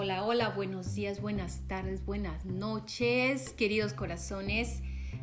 Hola, 0.00 0.22
hola, 0.22 0.50
buenos 0.50 0.94
días, 0.94 1.20
buenas 1.20 1.66
tardes, 1.66 2.06
buenas 2.06 2.44
noches, 2.44 3.52
queridos 3.52 3.94
corazones. 3.94 4.80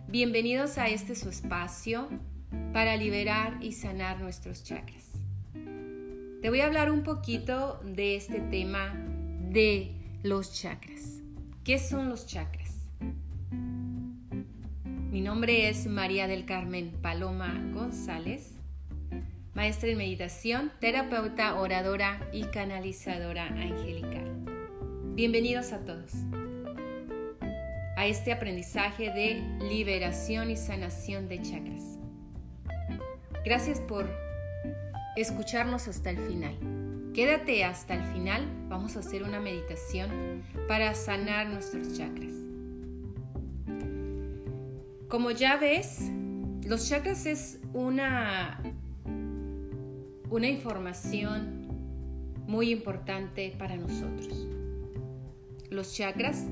Bienvenidos 0.10 0.78
a 0.78 0.90
este 0.90 1.16
su 1.16 1.30
espacio 1.30 2.10
para 2.74 2.98
liberar 2.98 3.58
y 3.62 3.72
sanar 3.72 4.20
nuestros 4.20 4.66
chakras. 4.66 5.12
Te 5.54 6.50
voy 6.50 6.60
a 6.60 6.66
hablar 6.66 6.92
un 6.92 7.04
poquito 7.04 7.80
de 7.86 8.18
este 8.18 8.42
tema 8.42 8.94
de 9.50 9.96
los 10.24 10.52
chakras. 10.52 11.22
¿Qué 11.64 11.80
son 11.80 12.10
los 12.10 12.28
chakras? 12.28 12.76
Mi 15.10 15.22
nombre 15.22 15.70
es 15.70 15.88
María 15.88 16.28
del 16.28 16.46
Carmen 16.46 16.92
Paloma 17.02 17.66
González 17.74 18.56
maestra 19.56 19.90
en 19.90 19.98
meditación, 19.98 20.72
terapeuta, 20.80 21.56
oradora 21.56 22.20
y 22.34 22.44
canalizadora 22.44 23.48
angelical. 23.48 24.25
Bienvenidos 25.16 25.72
a 25.72 25.80
todos 25.80 26.12
a 27.96 28.06
este 28.06 28.34
aprendizaje 28.34 29.12
de 29.12 29.42
liberación 29.66 30.50
y 30.52 30.58
sanación 30.58 31.30
de 31.30 31.42
chakras. 31.42 31.98
Gracias 33.46 33.80
por 33.80 34.10
escucharnos 35.16 35.88
hasta 35.88 36.10
el 36.10 36.18
final. 36.18 36.58
Quédate 37.14 37.64
hasta 37.64 37.94
el 37.94 38.04
final, 38.12 38.46
vamos 38.68 38.98
a 38.98 39.00
hacer 39.00 39.24
una 39.24 39.40
meditación 39.40 40.44
para 40.68 40.94
sanar 40.94 41.48
nuestros 41.48 41.98
chakras. 41.98 42.34
Como 45.08 45.32
ya 45.32 45.56
ves, 45.56 46.12
los 46.66 46.90
chakras 46.90 47.26
es 47.26 47.62
una 47.72 48.60
una 50.30 50.50
información 50.50 51.68
muy 52.48 52.70
importante 52.70 53.56
para 53.58 53.78
nosotros. 53.78 54.46
Los 55.76 55.94
chakras 55.94 56.46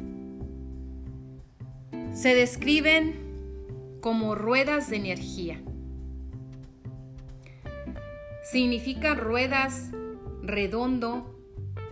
se 2.13 2.35
describen 2.35 3.97
como 4.01 4.35
ruedas 4.35 4.89
de 4.89 4.97
energía. 4.97 5.61
Significa 8.43 9.15
ruedas 9.15 9.91
redondo 10.41 11.39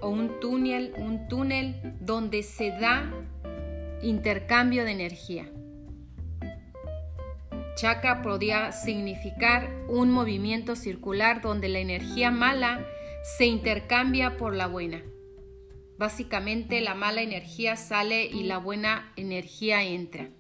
o 0.02 0.10
un 0.10 0.42
túnel, 0.42 0.94
un 0.98 1.30
túnel 1.30 1.96
donde 2.02 2.44
se 2.44 2.72
da 2.72 3.10
intercambio 4.02 4.84
de 4.84 4.92
energía. 4.92 5.50
Chakra 7.76 8.22
podría 8.24 8.74
significar 8.74 9.70
un 9.88 10.12
movimiento 10.12 10.76
circular 10.76 11.42
donde 11.42 11.70
la 11.70 11.80
energía 11.80 12.30
mala 12.30 12.86
se 13.38 13.46
intercambia 13.46 14.36
por 14.36 14.54
la 14.54 14.68
buena. 14.68 15.02
Básicamente 16.02 16.82
la 16.82 16.96
mala 16.96 17.22
energía 17.22 17.76
sale 17.76 18.26
y 18.26 18.42
la 18.42 18.58
buena 18.58 19.14
energía 19.18 19.84
entra. 19.84 20.32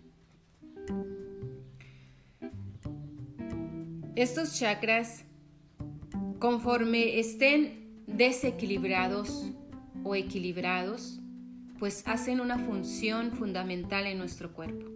Estos 4.15 4.57
chakras, 4.57 5.23
conforme 6.39 7.19
estén 7.19 8.03
desequilibrados 8.07 9.51
o 10.03 10.15
equilibrados, 10.15 11.19
pues 11.77 12.01
hacen 12.07 12.41
una 12.41 12.57
función 12.57 13.31
fundamental 13.31 14.07
en 14.07 14.17
nuestro 14.17 14.53
cuerpo. 14.53 14.87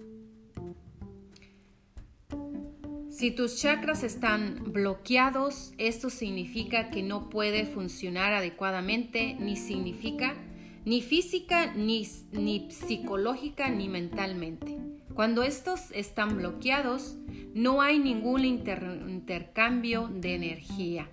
Si 3.12 3.30
tus 3.30 3.62
chakras 3.62 4.02
están 4.02 4.74
bloqueados, 4.74 5.74
esto 5.78 6.10
significa 6.10 6.90
que 6.90 7.04
no 7.04 7.30
puede 7.30 7.68
funcionar 7.68 8.34
adecuadamente, 8.34 9.36
ni 9.40 9.58
significa 9.58 10.36
ni 10.86 11.02
física, 11.02 11.74
ni, 11.74 12.08
ni 12.32 12.70
psicológica, 12.72 13.70
ni 13.70 13.90
mentalmente. 13.90 14.78
Cuando 15.14 15.44
estos 15.44 15.92
están 15.92 16.38
bloqueados, 16.38 17.18
no 17.54 17.82
hay 17.82 18.00
ningún 18.00 18.46
intercambio 18.46 20.10
de 20.14 20.36
energía. 20.36 21.10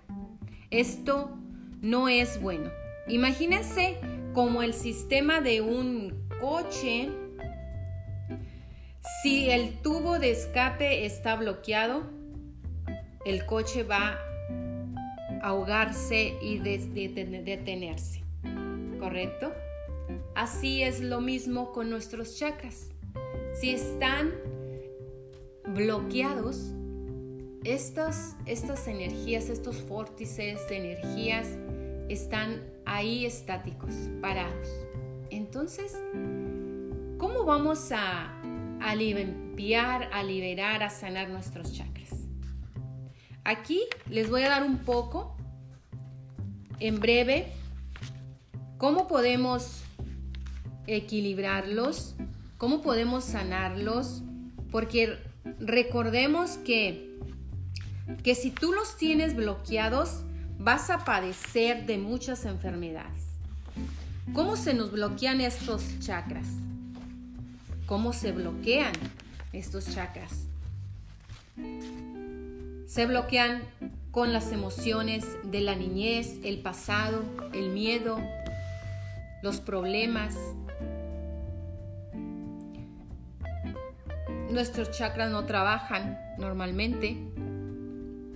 Esto 0.70 1.38
no 1.80 2.08
es 2.08 2.40
bueno. 2.40 2.70
Imagínense 3.08 3.98
como 4.32 4.62
el 4.62 4.74
sistema 4.74 5.40
de 5.40 5.60
un 5.60 6.26
coche 6.40 7.10
si 9.22 9.50
el 9.50 9.80
tubo 9.82 10.18
de 10.18 10.30
escape 10.30 11.04
está 11.04 11.36
bloqueado, 11.36 12.04
el 13.24 13.46
coche 13.46 13.82
va 13.82 14.18
a 15.40 15.48
ahogarse 15.48 16.34
y 16.42 16.58
detenerse. 16.58 18.22
¿Correcto? 18.98 19.52
Así 20.34 20.82
es 20.82 21.00
lo 21.00 21.20
mismo 21.20 21.72
con 21.72 21.90
nuestros 21.90 22.36
chakras. 22.36 22.90
Si 23.60 23.70
están 23.70 24.32
bloqueados, 25.68 26.72
estas, 27.64 28.36
estas 28.46 28.88
energías, 28.88 29.48
estos 29.48 29.86
vórtices 29.86 30.68
de 30.68 30.76
energías 30.76 31.48
están 32.08 32.62
ahí 32.84 33.26
estáticos, 33.26 33.94
parados. 34.20 34.68
Entonces, 35.30 35.96
¿cómo 37.18 37.44
vamos 37.44 37.92
a 37.92 38.42
a 38.82 38.94
limpiar, 38.94 40.10
a 40.12 40.22
liberar, 40.22 40.82
a 40.82 40.90
sanar 40.90 41.28
nuestros 41.30 41.72
chakras. 41.72 42.10
Aquí 43.44 43.80
les 44.08 44.28
voy 44.28 44.42
a 44.42 44.48
dar 44.48 44.64
un 44.64 44.78
poco, 44.78 45.36
en 46.80 47.00
breve, 47.00 47.52
cómo 48.78 49.06
podemos 49.06 49.82
equilibrarlos, 50.86 52.14
cómo 52.58 52.82
podemos 52.82 53.24
sanarlos, 53.24 54.22
porque 54.70 55.18
recordemos 55.60 56.52
que, 56.58 57.18
que 58.22 58.34
si 58.34 58.50
tú 58.50 58.72
los 58.72 58.96
tienes 58.96 59.34
bloqueados, 59.34 60.22
vas 60.58 60.90
a 60.90 61.04
padecer 61.04 61.86
de 61.86 61.98
muchas 61.98 62.44
enfermedades. 62.44 63.22
¿Cómo 64.32 64.56
se 64.56 64.74
nos 64.74 64.92
bloquean 64.92 65.40
estos 65.40 65.82
chakras? 66.00 66.46
cómo 67.92 68.14
se 68.14 68.32
bloquean 68.32 68.92
estos 69.52 69.94
chakras. 69.94 70.46
Se 72.86 73.04
bloquean 73.04 73.62
con 74.10 74.32
las 74.32 74.50
emociones 74.50 75.26
de 75.44 75.60
la 75.60 75.74
niñez, 75.74 76.38
el 76.42 76.60
pasado, 76.60 77.22
el 77.52 77.68
miedo, 77.68 78.18
los 79.42 79.60
problemas. 79.60 80.34
Nuestros 84.52 84.90
chakras 84.90 85.30
no 85.30 85.46
trabajan 85.46 86.18
normalmente 86.36 87.16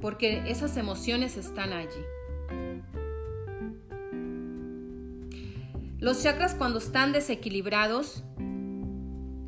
porque 0.01 0.51
esas 0.51 0.79
emociones 0.79 1.37
están 1.37 1.75
allí. 1.75 2.01
Los 5.99 6.23
chakras 6.23 6.55
cuando 6.55 6.79
están 6.79 7.13
desequilibrados 7.13 8.25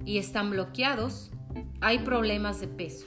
y 0.04 0.18
están 0.18 0.50
bloqueados, 0.50 1.30
hay 1.80 2.00
problemas 2.00 2.60
de 2.60 2.68
peso. 2.68 3.06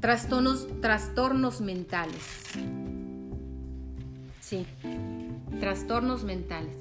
Trastornos, 0.00 1.60
mentales. 1.60 2.42
Sí, 4.40 4.66
trastornos 5.60 6.24
mentales. 6.24 6.78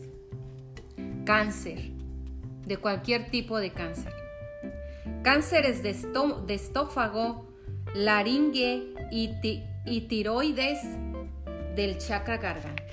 Cáncer, 1.25 1.94
de 2.65 2.77
cualquier 2.77 3.29
tipo 3.29 3.57
de 3.59 3.71
cáncer. 3.71 4.13
Cánceres 5.23 5.83
de, 5.83 6.53
estófago, 6.53 7.47
laringe 7.93 8.93
y, 9.11 9.31
y 9.85 10.01
tiroides 10.01 10.79
del 11.75 11.97
chakra 11.97 12.37
garganta. 12.37 12.83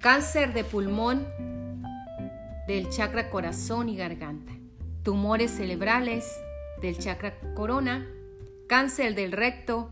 Cáncer 0.00 0.52
de 0.52 0.64
pulmón 0.64 1.26
del 2.68 2.88
chakra 2.90 3.30
corazón 3.30 3.88
y 3.88 3.96
garganta, 3.96 4.52
tumores 5.02 5.52
cerebrales 5.52 6.38
del 6.82 6.98
chakra 6.98 7.34
corona, 7.54 8.06
cáncer 8.68 9.14
del 9.14 9.32
recto, 9.32 9.90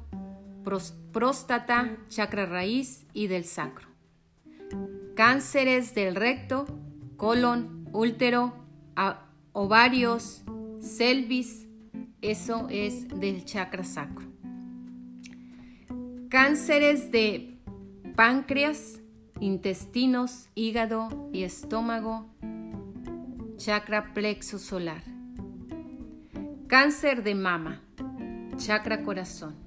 próstata, 1.13 1.97
chakra 2.09 2.47
raíz 2.47 3.07
y 3.13 3.27
del 3.29 3.45
sacro. 3.45 3.89
Cánceres 5.15 5.95
del 5.95 6.15
recto, 6.15 6.67
colon, 7.17 7.76
útero, 7.97 8.53
ovarios, 9.53 10.45
celvis, 10.81 11.67
eso 12.21 12.67
es 12.71 13.09
del 13.09 13.45
chakra 13.45 13.85
sacro. 13.85 14.27
Cánceres 16.29 17.11
de 17.11 17.59
páncreas, 18.15 19.01
intestinos, 19.41 20.49
hígado 20.55 21.31
y 21.33 21.45
estómago 21.45 22.27
chakra 23.57 24.13
plexo 24.13 24.59
solar. 24.59 25.03
Cáncer 26.67 27.23
de 27.23 27.35
mama, 27.35 27.81
chakra 28.57 29.03
corazón. 29.03 29.66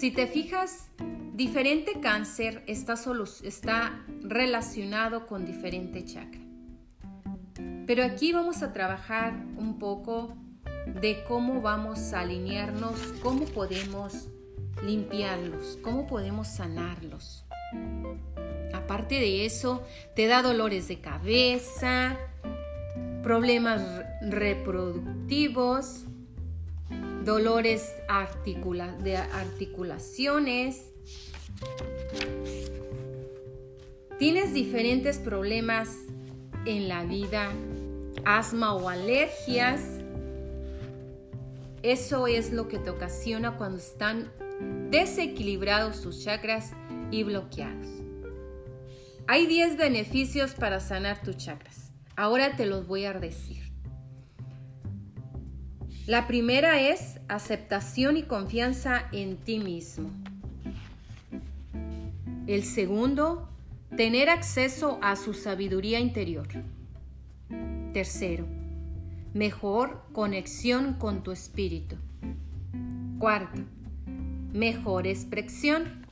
Si 0.00 0.10
te 0.10 0.26
fijas, 0.26 0.88
diferente 1.34 2.00
cáncer 2.00 2.64
está, 2.66 2.94
está 3.44 4.02
relacionado 4.22 5.26
con 5.26 5.44
diferente 5.44 6.06
chakra. 6.06 6.40
Pero 7.86 8.02
aquí 8.04 8.32
vamos 8.32 8.62
a 8.62 8.72
trabajar 8.72 9.34
un 9.58 9.78
poco 9.78 10.38
de 10.86 11.22
cómo 11.28 11.60
vamos 11.60 12.14
a 12.14 12.20
alinearnos, 12.20 12.98
cómo 13.22 13.44
podemos 13.44 14.28
limpiarlos, 14.82 15.78
cómo 15.82 16.06
podemos 16.06 16.48
sanarlos. 16.48 17.44
Aparte 18.72 19.16
de 19.16 19.44
eso, 19.44 19.84
te 20.16 20.28
da 20.28 20.40
dolores 20.40 20.88
de 20.88 20.98
cabeza, 21.02 22.16
problemas 23.22 23.82
reproductivos, 24.22 26.06
dolores 27.24 27.94
de 29.02 29.16
articulaciones. 29.16 30.92
Tienes 34.18 34.52
diferentes 34.52 35.18
problemas 35.18 35.88
en 36.66 36.88
la 36.88 37.04
vida, 37.04 37.50
asma 38.24 38.74
o 38.74 38.88
alergias. 38.88 39.80
Eso 41.82 42.26
es 42.26 42.52
lo 42.52 42.68
que 42.68 42.78
te 42.78 42.90
ocasiona 42.90 43.56
cuando 43.56 43.78
están 43.78 44.30
desequilibrados 44.90 46.02
tus 46.02 46.22
chakras 46.22 46.72
y 47.10 47.22
bloqueados. 47.22 47.88
Hay 49.26 49.46
10 49.46 49.76
beneficios 49.76 50.54
para 50.54 50.80
sanar 50.80 51.22
tus 51.22 51.36
chakras. 51.36 51.92
Ahora 52.16 52.56
te 52.56 52.66
los 52.66 52.86
voy 52.86 53.04
a 53.04 53.12
decir. 53.14 53.69
La 56.10 56.26
primera 56.26 56.80
es 56.80 57.20
aceptación 57.28 58.16
y 58.16 58.24
confianza 58.24 59.06
en 59.12 59.36
ti 59.36 59.60
mismo. 59.60 60.10
El 62.48 62.64
segundo, 62.64 63.48
tener 63.96 64.28
acceso 64.28 64.98
a 65.02 65.14
su 65.14 65.34
sabiduría 65.34 66.00
interior. 66.00 66.48
Tercero, 67.92 68.44
mejor 69.34 70.02
conexión 70.12 70.94
con 70.94 71.22
tu 71.22 71.30
espíritu. 71.30 71.94
Cuarto, 73.20 73.62
mejor 74.52 75.06
expresión. 75.06 76.04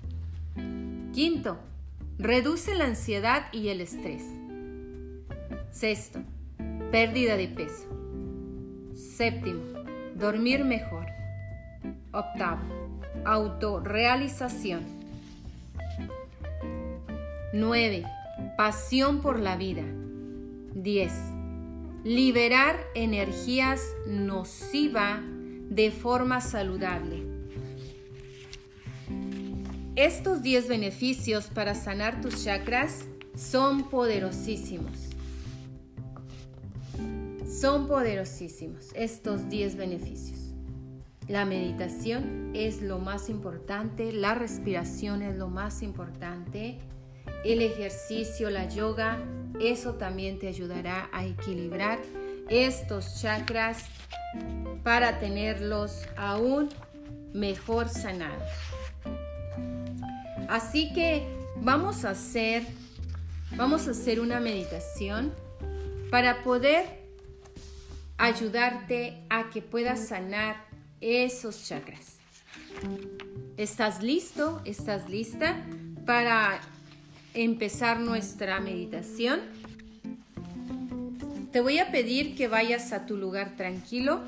Quinto, 1.13 1.59
reduce 2.21 2.77
la 2.77 2.85
ansiedad 2.85 3.53
y 3.53 3.67
el 3.67 3.81
estrés. 3.81 4.23
Sexto, 5.73 6.21
pérdida 6.93 7.37
de 7.37 7.49
peso. 7.49 7.89
Séptimo, 8.95 9.78
dormir 10.19 10.65
mejor. 10.65 11.07
Octavo, 12.13 12.63
autorrealización. 13.25 14.85
9. 17.53 18.05
Pasión 18.57 19.21
por 19.21 19.39
la 19.39 19.57
vida. 19.57 19.85
10. 20.75 21.13
Liberar 22.05 22.77
energías 22.95 23.81
nociva 24.07 25.21
de 25.71 25.91
forma 25.91 26.41
saludable. 26.41 27.23
Estos 29.95 30.43
10 30.43 30.69
beneficios 30.69 31.47
para 31.47 31.75
sanar 31.75 32.21
tus 32.21 32.45
chakras 32.45 33.07
son 33.37 33.89
poderosísimos. 33.89 35.08
Son 37.61 37.89
poderosísimos 37.89 38.91
estos 38.95 39.49
10 39.49 39.75
beneficios. 39.77 40.39
La 41.27 41.45
meditación 41.45 42.53
es 42.55 42.83
lo 42.83 43.01
más 43.01 43.29
importante, 43.29 44.13
la 44.13 44.37
respiración 44.37 45.23
es 45.23 45.35
lo 45.35 45.49
más 45.49 45.83
importante, 45.83 46.79
el 47.45 47.61
ejercicio, 47.61 48.49
la 48.51 48.69
yoga, 48.69 49.19
eso 49.61 49.95
también 49.95 50.39
te 50.39 50.47
ayudará 50.47 51.11
a 51.13 51.27
equilibrar 51.27 51.99
estos 52.49 53.21
chakras 53.21 53.87
para 54.85 55.19
tenerlos 55.19 56.03
aún 56.17 56.69
mejor 57.35 57.89
sanados. 57.89 58.53
Así 60.49 60.93
que 60.93 61.27
vamos 61.57 62.05
a 62.05 62.11
hacer 62.11 62.63
vamos 63.57 63.89
a 63.89 63.91
hacer 63.91 64.21
una 64.21 64.39
meditación 64.39 65.35
para 66.13 66.45
poder 66.45 66.98
ayudarte 68.19 69.23
a 69.31 69.49
que 69.51 69.63
puedas 69.63 70.09
sanar 70.09 70.57
esos 71.01 71.67
chakras. 71.67 72.19
¿Estás 73.57 74.03
listo? 74.03 74.61
¿Estás 74.65 75.09
lista 75.09 75.65
para 76.05 76.61
empezar 77.35 78.01
nuestra 78.01 78.61
meditación? 78.61 79.41
Te 81.53 81.61
voy 81.61 81.79
a 81.79 81.91
pedir 81.91 82.37
que 82.37 82.47
vayas 82.47 82.93
a 82.93 83.07
tu 83.07 83.17
lugar 83.17 83.57
tranquilo, 83.57 84.21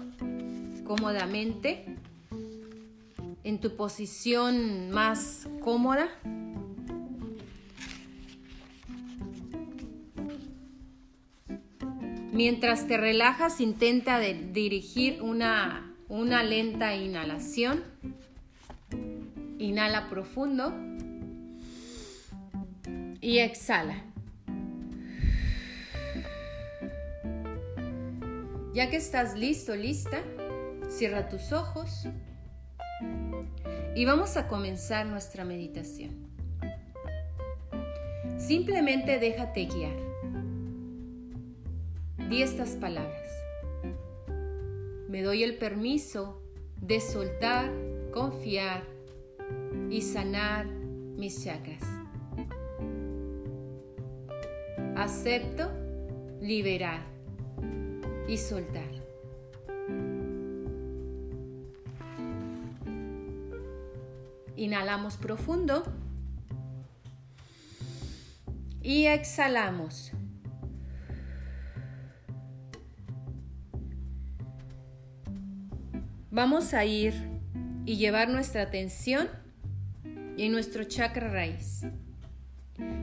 cómodamente, 0.84 1.84
en 3.44 3.60
tu 3.60 3.76
posición 3.76 4.90
más 4.90 5.48
cómoda. 5.60 6.08
Mientras 12.42 12.86
te 12.86 12.96
relajas, 12.96 13.60
intenta 13.60 14.18
dirigir 14.18 15.20
una, 15.20 15.94
una 16.08 16.42
lenta 16.42 16.94
inhalación. 16.94 17.84
Inhala 19.58 20.08
profundo 20.08 20.72
y 23.20 23.40
exhala. 23.40 24.02
Ya 28.72 28.88
que 28.88 28.96
estás 28.96 29.36
listo, 29.36 29.76
lista, 29.76 30.22
cierra 30.88 31.28
tus 31.28 31.52
ojos 31.52 32.08
y 33.94 34.06
vamos 34.06 34.38
a 34.38 34.48
comenzar 34.48 35.04
nuestra 35.04 35.44
meditación. 35.44 36.26
Simplemente 38.38 39.18
déjate 39.18 39.66
guiar. 39.66 40.09
Di 42.30 42.42
estas 42.42 42.76
palabras. 42.76 43.28
Me 45.08 45.20
doy 45.20 45.42
el 45.42 45.58
permiso 45.58 46.40
de 46.80 47.00
soltar, 47.00 47.72
confiar 48.12 48.84
y 49.90 50.00
sanar 50.02 50.66
mis 50.66 51.42
chakras. 51.42 51.82
Acepto 54.94 55.72
liberar 56.40 57.00
y 58.28 58.36
soltar. 58.36 58.92
Inhalamos 64.54 65.16
profundo 65.16 65.82
y 68.84 69.06
exhalamos. 69.06 70.12
Vamos 76.32 76.74
a 76.74 76.84
ir 76.84 77.12
y 77.84 77.96
llevar 77.96 78.28
nuestra 78.28 78.62
atención 78.62 79.28
en 80.04 80.52
nuestro 80.52 80.84
chakra 80.84 81.28
raíz. 81.28 81.84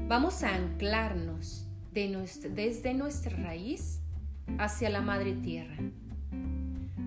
Vamos 0.07 0.43
a 0.43 0.55
anclarnos 0.55 1.67
desde 1.91 2.93
nuestra 2.93 3.35
raíz 3.35 3.99
hacia 4.57 4.89
la 4.89 5.01
madre 5.01 5.33
tierra. 5.33 5.75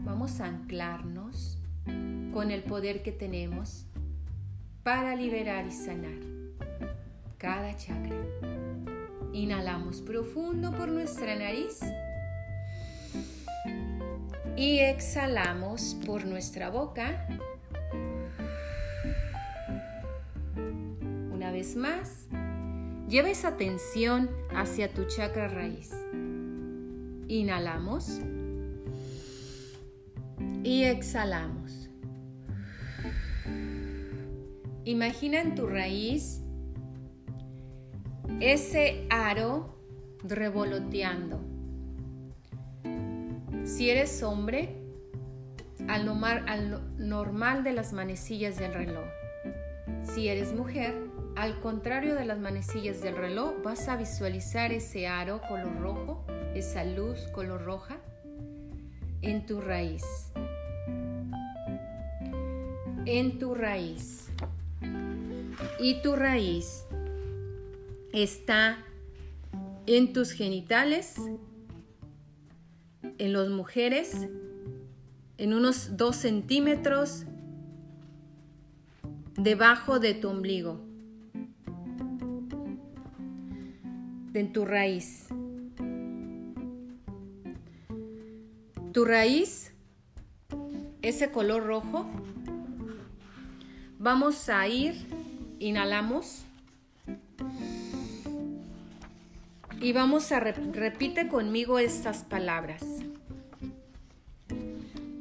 Vamos 0.05 0.43
a 0.43 0.47
anclarnos 0.47 1.59
con 2.35 2.51
el 2.51 2.65
poder 2.65 3.03
que 3.03 3.13
tenemos 3.13 3.87
para 4.83 5.17
liberar 5.17 5.67
y 5.67 5.73
sanar 5.73 6.19
cada 7.39 7.75
chakra. 7.79 8.17
Inhalamos 9.33 10.03
profundo 10.03 10.71
por 10.73 10.89
nuestra 10.89 11.35
nariz 11.35 11.81
y 14.61 14.81
exhalamos 14.81 15.97
por 16.05 16.27
nuestra 16.27 16.69
boca. 16.69 17.27
Una 21.33 21.51
vez 21.51 21.77
más, 21.77 22.27
lleva 23.09 23.31
esa 23.31 23.49
atención 23.49 24.29
hacia 24.55 24.93
tu 24.93 25.07
chakra 25.07 25.49
raíz. 25.49 25.93
Inhalamos 27.27 28.21
y 30.63 30.85
exhalamos. 30.85 31.89
Imagina 34.85 35.41
en 35.41 35.55
tu 35.55 35.69
raíz 35.69 36.43
ese 38.41 39.07
aro 39.09 39.75
revoloteando 40.23 41.50
si 43.71 43.89
eres 43.89 44.23
hombre, 44.23 44.77
al, 45.89 46.05
normal, 46.05 46.45
al 46.49 46.81
normal 46.99 47.63
de 47.65 47.73
las 47.73 47.93
manecillas 47.93 48.59
del 48.59 48.75
reloj. 48.75 49.07
Si 50.03 50.29
eres 50.29 50.53
mujer, 50.53 50.95
al 51.37 51.61
contrario 51.61 52.15
de 52.15 52.25
las 52.25 52.39
manecillas 52.39 53.01
del 53.01 53.17
reloj, 53.17 53.63
vas 53.63 53.89
a 53.89 53.97
visualizar 53.97 54.73
ese 54.73 55.07
aro 55.07 55.41
color 55.49 55.81
rojo, 55.81 56.27
esa 56.55 56.85
luz 56.85 57.29
color 57.33 57.63
roja, 57.63 57.99
en 59.23 59.47
tu 59.47 59.61
raíz. 59.61 60.05
En 63.07 63.39
tu 63.39 63.55
raíz. 63.55 64.31
Y 65.79 66.03
tu 66.03 66.17
raíz 66.17 66.85
está 68.13 68.79
en 69.87 70.13
tus 70.13 70.33
genitales, 70.33 71.17
en 73.21 73.35
las 73.35 73.51
mujeres, 73.51 74.29
en 75.37 75.53
unos 75.53 75.99
2 75.99 76.17
centímetros 76.17 77.27
debajo 79.37 80.01
de 80.01 80.15
tu 80.15 80.31
ombligo, 80.31 80.81
en 84.33 84.53
tu 84.55 84.65
raíz. 84.65 85.29
Tu 88.95 89.05
raíz, 89.05 89.75
ese 91.03 91.31
color 91.31 91.67
rojo, 91.67 92.07
vamos 93.99 94.49
a 94.49 94.67
ir, 94.67 94.95
inhalamos 95.59 96.47
y 99.79 99.93
vamos 99.93 100.33
a 100.33 100.41
repite 100.41 101.29
conmigo 101.29 101.79
estas 101.79 102.25
palabras. 102.25 102.83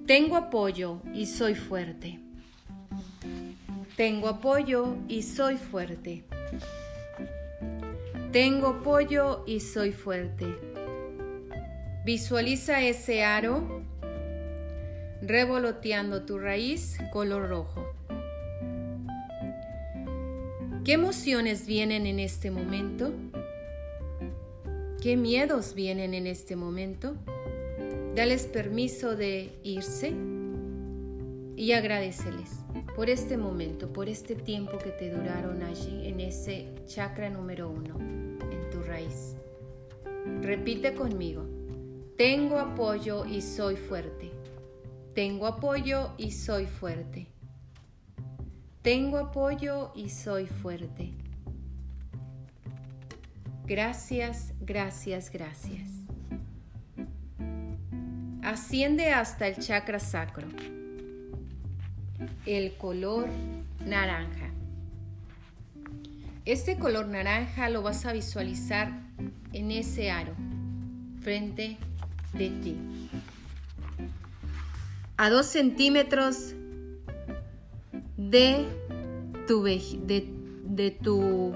Tengo 0.10 0.38
apoyo 0.38 1.04
y 1.14 1.28
soy 1.28 1.54
fuerte. 1.54 2.20
Tengo 3.96 4.28
apoyo 4.28 4.96
y 5.08 5.22
soy 5.22 5.58
fuerte. 5.58 6.24
Tengo 8.32 8.70
apoyo 8.70 9.44
y 9.46 9.60
soy 9.60 9.92
fuerte. 9.92 10.48
Visualiza 12.06 12.82
ese 12.82 13.24
aro 13.24 13.84
revoloteando 15.22 16.26
tu 16.26 16.40
raíz 16.40 16.98
color 17.14 17.48
rojo. 17.48 17.94
¿Qué 20.84 20.94
emociones 20.94 21.68
vienen 21.68 22.08
en 22.08 22.18
este 22.20 22.50
momento? 22.50 23.14
¿Qué 25.04 25.16
miedos 25.18 25.76
vienen 25.76 26.16
en 26.16 26.26
este 26.26 26.56
momento? 26.56 27.16
Dales 28.16 28.48
permiso 28.48 29.16
de 29.16 29.52
irse 29.64 30.14
y 31.56 31.72
agradeceles 31.74 32.60
por 32.96 33.10
este 33.10 33.38
momento, 33.38 33.92
por 33.92 34.10
este 34.10 34.36
tiempo 34.36 34.78
que 34.78 34.92
te 34.92 35.12
duraron 35.12 35.62
allí 35.64 36.08
en 36.08 36.20
ese 36.20 36.74
chakra 36.86 37.30
número 37.30 37.70
uno, 37.70 37.98
en 38.00 38.70
tu 38.72 38.82
raíz. 38.82 39.36
Repite 40.42 40.96
conmigo, 40.96 41.46
tengo 42.18 42.60
apoyo 42.60 43.26
y 43.26 43.42
soy 43.42 43.76
fuerte. 43.76 44.32
Tengo 45.14 45.48
apoyo 45.48 46.12
y 46.18 46.32
soy 46.32 46.66
fuerte. 46.66 47.28
Tengo 48.82 49.18
apoyo 49.18 49.92
y 49.96 50.10
soy 50.10 50.48
fuerte. 50.48 51.14
Gracias, 53.66 54.54
gracias, 54.62 55.30
gracias. 55.30 55.99
Asciende 58.50 59.12
hasta 59.12 59.48
el 59.48 59.58
chakra 59.58 60.00
sacro. 60.00 60.48
El 62.48 62.74
color 62.78 63.28
naranja. 63.86 64.50
Este 66.46 66.80
color 66.80 67.10
naranja 67.10 67.70
lo 67.70 67.84
vas 67.84 68.08
a 68.08 68.12
visualizar 68.12 68.92
en 69.54 69.70
ese 69.70 70.10
aro 70.10 70.34
frente 71.22 71.78
de 72.34 72.50
ti. 72.50 72.76
A 75.18 75.30
dos 75.30 75.46
centímetros 75.46 76.56
de 78.18 78.66
tu, 79.46 79.62
de, 79.62 80.28
de 80.64 80.90
tu 80.90 81.54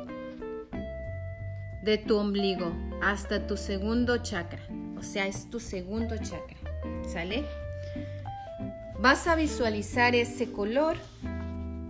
de 1.83 1.97
tu 1.97 2.17
ombligo 2.17 2.71
hasta 3.01 3.47
tu 3.47 3.57
segundo 3.57 4.19
chakra. 4.19 4.61
O 4.95 5.01
sea, 5.01 5.25
es 5.25 5.49
tu 5.49 5.59
segundo 5.59 6.15
chakra. 6.17 6.62
¿Sale? 7.07 7.43
Vas 8.99 9.27
a 9.27 9.35
visualizar 9.35 10.15
ese 10.15 10.51
color 10.51 10.97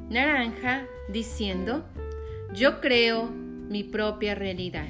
naranja 0.09 0.85
diciendo, 1.09 1.85
yo 2.53 2.81
creo 2.81 3.25
mi 3.25 3.83
propia 3.83 4.35
realidad. 4.35 4.89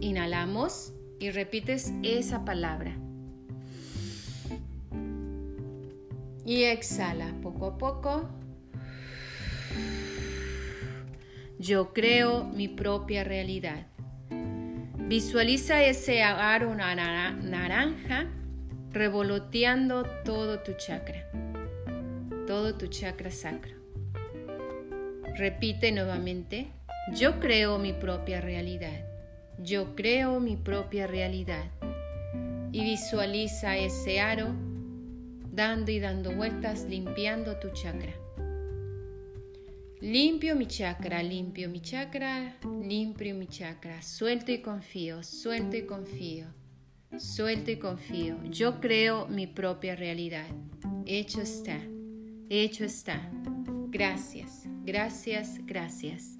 Inhalamos 0.00 0.92
y 1.18 1.30
repites 1.30 1.92
esa 2.02 2.44
palabra. 2.44 2.96
Y 6.44 6.62
exhala 6.64 7.34
poco 7.42 7.66
a 7.66 7.78
poco. 7.78 8.28
Yo 11.58 11.92
creo 11.92 12.44
mi 12.44 12.68
propia 12.68 13.24
realidad. 13.24 13.86
Visualiza 15.08 15.82
ese 15.82 16.22
aro 16.22 16.74
naranja 16.74 18.26
revoloteando 18.92 20.04
todo 20.24 20.60
tu 20.60 20.72
chakra, 20.74 21.30
todo 22.46 22.74
tu 22.74 22.86
chakra 22.86 23.30
sacro. 23.30 23.74
Repite 25.36 25.92
nuevamente, 25.92 26.68
yo 27.14 27.38
creo 27.38 27.78
mi 27.78 27.92
propia 27.92 28.40
realidad, 28.40 29.04
yo 29.58 29.94
creo 29.94 30.40
mi 30.40 30.56
propia 30.56 31.06
realidad. 31.06 31.64
Y 32.70 32.82
visualiza 32.84 33.78
ese 33.78 34.20
aro 34.20 34.54
dando 35.50 35.90
y 35.90 35.98
dando 35.98 36.32
vueltas, 36.32 36.84
limpiando 36.88 37.56
tu 37.56 37.70
chakra. 37.70 38.12
Limpio 40.00 40.54
mi 40.54 40.66
chakra, 40.66 41.22
limpio 41.22 41.68
mi 41.68 41.80
chakra, 41.80 42.56
limpio 42.80 43.34
mi 43.34 43.48
chakra. 43.48 44.00
Suelto 44.00 44.52
y 44.52 44.58
confío, 44.62 45.24
suelto 45.24 45.76
y 45.76 45.86
confío, 45.86 46.46
suelto 47.16 47.70
y 47.70 47.76
confío. 47.76 48.36
Yo 48.44 48.80
creo 48.80 49.26
mi 49.28 49.46
propia 49.46 49.96
realidad. 49.96 50.46
Hecho 51.06 51.40
está, 51.40 51.78
hecho 52.50 52.84
está. 52.84 53.30
Gracias, 53.90 54.64
gracias, 54.84 55.64
gracias. 55.64 56.36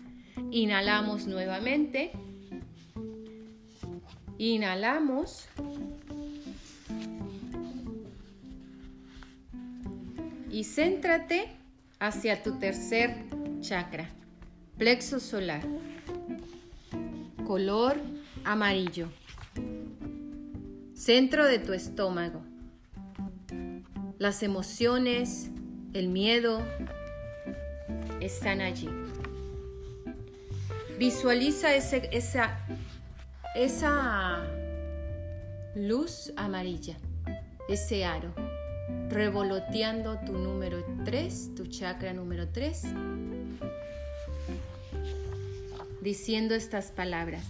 Inhalamos 0.51 1.27
nuevamente. 1.27 2.13
Inhalamos. 4.39 5.49
Y 10.51 10.65
céntrate 10.65 11.49
hacia 11.99 12.43
tu 12.43 12.59
tercer 12.59 13.15
chakra, 13.61 14.09
plexo 14.77 15.21
solar, 15.21 15.63
color 17.47 18.01
amarillo, 18.45 19.09
centro 21.09 21.47
de 21.47 21.59
tu 21.59 21.73
estómago, 21.73 22.43
las 24.19 24.43
emociones, 24.43 25.49
el 25.95 26.09
miedo 26.09 26.63
están 28.21 28.61
allí. 28.61 28.91
Visualiza 30.99 31.75
ese, 31.75 32.11
esa, 32.13 32.59
esa 33.55 34.45
luz 35.75 36.31
amarilla, 36.37 36.99
ese 37.71 38.05
aro, 38.05 38.35
revoloteando 39.09 40.19
tu 40.27 40.35
número 40.35 40.85
3, 41.07 41.55
tu 41.55 41.69
chakra 41.69 42.13
número 42.13 42.51
3 42.51 42.83
diciendo 46.03 46.55
estas 46.55 46.93
palabras. 46.93 47.47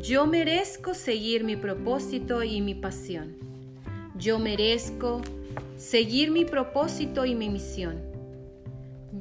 Yo 0.00 0.26
merezco 0.26 0.94
seguir 0.94 1.42
mi 1.42 1.56
propósito 1.56 2.44
y 2.44 2.60
mi 2.60 2.74
pasión. 2.76 3.36
Yo 4.16 4.38
merezco 4.38 5.20
seguir 5.76 6.30
mi 6.30 6.44
propósito 6.44 7.24
y 7.24 7.34
mi 7.34 7.48
misión. 7.48 8.00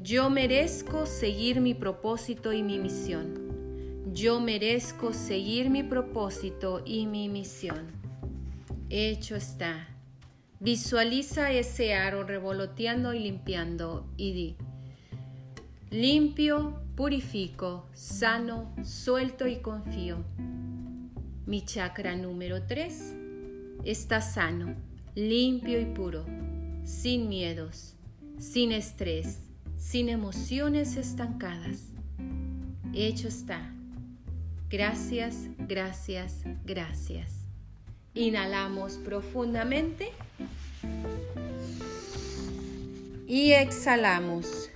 Yo 0.04 0.30
merezco 0.30 1.08
seguir 1.08 1.62
mi 1.62 1.74
propósito 1.74 2.54
y 2.54 2.62
mi 2.62 2.78
misión. 2.78 4.06
Yo 4.14 4.40
merezco 4.40 5.14
seguir 5.14 5.72
mi 5.72 5.82
propósito 5.82 6.84
y 6.86 7.08
mi 7.08 7.28
misión. 7.28 7.88
Hecho 8.92 9.36
está. 9.36 9.88
Visualiza 10.60 11.52
ese 11.52 11.96
aro 11.96 12.24
revoloteando 12.24 13.14
y 13.14 13.20
limpiando 13.20 14.06
y 14.16 14.34
di, 14.34 14.56
limpio, 15.90 16.82
purifico, 16.96 17.88
sano, 17.94 18.76
suelto 18.84 19.48
y 19.48 19.58
confío. 19.58 20.24
Mi 21.48 21.64
chakra 21.64 22.14
número 22.14 22.64
3 22.64 23.16
está 23.86 24.20
sano, 24.20 24.76
limpio 25.16 25.80
y 25.80 25.86
puro, 25.86 26.26
sin 26.84 27.30
miedos, 27.30 27.96
sin 28.38 28.74
estrés, 28.74 29.40
sin 29.78 30.10
emociones 30.10 30.98
estancadas. 30.98 31.86
Hecho 32.94 33.30
está. 33.30 33.74
Gracias, 34.70 35.48
gracias, 35.58 36.44
gracias. 36.66 37.46
Inhalamos 38.14 38.98
profundamente 38.98 40.12
y 43.26 43.54
exhalamos. 43.54 44.70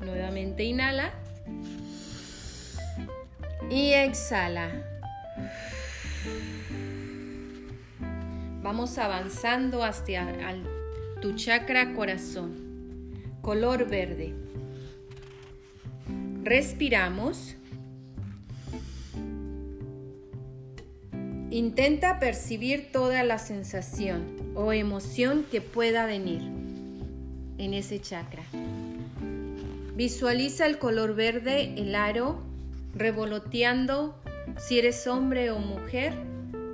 Nuevamente 0.00 0.62
inhala 0.62 1.12
y 3.72 3.94
exhala. 3.94 4.70
Vamos 8.62 8.98
avanzando 8.98 9.82
hacia 9.82 10.28
tu 11.22 11.34
chakra 11.36 11.94
corazón, 11.94 13.14
color 13.40 13.88
verde. 13.88 14.34
Respiramos. 16.42 17.56
Intenta 21.50 22.18
percibir 22.18 22.92
toda 22.92 23.24
la 23.24 23.38
sensación 23.38 24.52
o 24.54 24.74
emoción 24.74 25.46
que 25.50 25.62
pueda 25.62 26.04
venir 26.04 26.42
en 27.56 27.72
ese 27.72 28.00
chakra. 28.02 28.42
Visualiza 29.94 30.66
el 30.66 30.78
color 30.78 31.14
verde, 31.14 31.74
el 31.76 31.94
aro, 31.94 32.51
revoloteando 32.94 34.20
si 34.58 34.78
eres 34.78 35.06
hombre 35.06 35.50
o 35.50 35.58
mujer. 35.58 36.14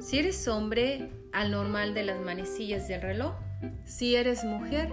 Si 0.01 0.19
eres 0.19 0.47
hombre, 0.49 1.11
al 1.33 1.51
normal 1.51 1.95
de 1.95 2.05
las 2.05 2.21
manecillas 2.21 2.89
del 2.89 3.03
reloj. 3.03 3.35
Si 3.85 4.17
eres 4.17 4.45
mujer, 4.45 4.91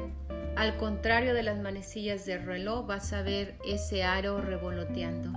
al 0.55 0.77
contrario 0.77 1.33
de 1.33 1.43
las 1.43 1.59
manecillas 1.59 2.25
del 2.25 2.43
reloj, 2.43 2.85
vas 2.87 3.13
a 3.13 3.21
ver 3.21 3.57
ese 3.65 4.03
aro 4.03 4.41
revoloteando, 4.41 5.31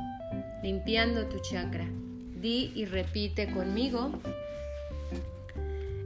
limpiando 0.63 1.27
tu 1.27 1.39
chakra. 1.41 1.87
Di 1.87 2.73
y 2.75 2.85
repite 2.85 3.51
conmigo. 3.51 4.13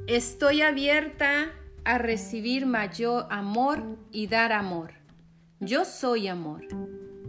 Estoy 0.07 0.62
abierta 0.62 1.53
a 1.85 1.99
recibir 1.99 2.67
mayor 2.67 3.27
amor 3.31 3.83
y 4.11 4.29
dar 4.29 4.53
amor. 4.53 4.93
Yo 5.61 5.85
soy 5.85 6.29
amor. 6.29 6.62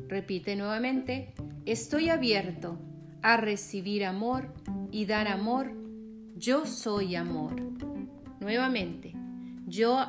Repite 0.07 0.55
nuevamente. 0.55 1.33
Estoy 1.65 2.09
abierto 2.09 2.77
a 3.21 3.37
recibir 3.37 4.03
amor 4.03 4.53
y 4.91 5.05
dar 5.05 5.29
amor. 5.29 5.71
Yo 6.35 6.65
soy 6.65 7.15
amor. 7.15 7.55
Nuevamente. 8.41 9.13
Yo 9.65 10.05